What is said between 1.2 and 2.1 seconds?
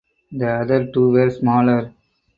smaller.